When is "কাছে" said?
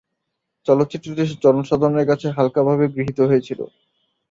2.11-2.27